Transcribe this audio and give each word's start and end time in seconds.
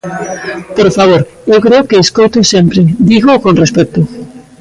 Por 0.77 0.89
favor, 0.97 1.21
eu 1.53 1.59
creo 1.65 1.87
que 1.89 2.01
escoito 2.05 2.39
sempre, 2.53 2.81
dígoo 3.11 3.41
con 3.45 3.53
respecto. 3.63 3.99